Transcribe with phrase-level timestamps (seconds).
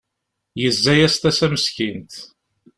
[0.61, 2.13] Yezza-yas tasa meskint.